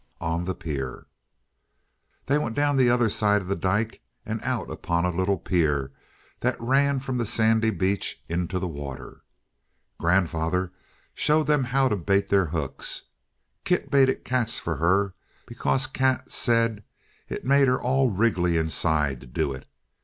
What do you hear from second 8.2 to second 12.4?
into the water. Grandfather showed them how to bait